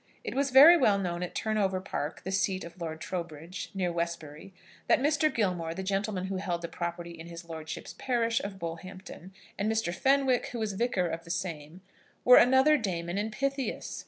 It 0.23 0.33
was 0.33 0.49
very 0.49 0.77
well 0.77 0.97
known 0.97 1.21
at 1.21 1.35
Turnover 1.35 1.79
Park, 1.79 2.23
the 2.23 2.31
seat 2.31 2.63
of 2.63 2.81
Lord 2.81 2.99
Trowbridge, 2.99 3.69
near 3.75 3.91
Westbury, 3.91 4.51
that 4.87 4.97
Mr. 4.97 5.31
Gilmore, 5.31 5.75
the 5.75 5.83
gentleman 5.83 6.25
who 6.25 6.37
held 6.37 6.65
property 6.71 7.11
in 7.11 7.27
his 7.27 7.45
lordship's 7.47 7.93
parish 7.99 8.39
of 8.43 8.57
Bullhampton, 8.57 9.31
and 9.59 9.71
Mr. 9.71 9.93
Fenwick, 9.93 10.47
who 10.47 10.57
was 10.57 10.73
vicar 10.73 11.07
of 11.07 11.23
the 11.23 11.29
same, 11.29 11.81
were 12.25 12.37
another 12.37 12.77
Damon 12.77 13.19
and 13.19 13.31
Pythias. 13.31 13.99